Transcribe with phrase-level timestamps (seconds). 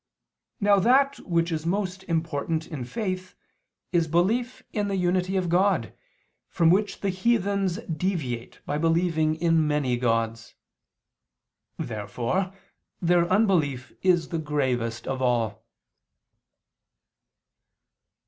[0.59, 3.35] Now that which is most important in faith,
[3.91, 5.93] is belief in the unity of God,
[6.49, 10.55] from which the heathens deviate by believing in many gods.
[11.77, 12.51] Therefore
[12.99, 15.63] their unbelief is the gravest of all.